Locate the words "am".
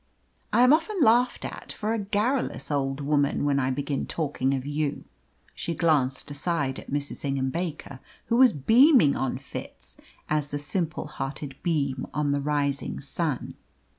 0.63-0.73